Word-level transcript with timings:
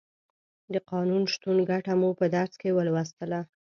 د 0.73 0.75
قانون 0.91 1.23
شتون 1.33 1.57
ګټه 1.69 1.93
مو 1.99 2.09
په 2.19 2.25
درس 2.35 2.53
کې 2.61 2.75
ولوستله. 2.77 3.39